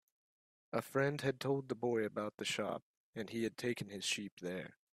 [0.73, 2.81] A friend had told the boy about the shop,
[3.13, 4.79] and he had taken his sheep there.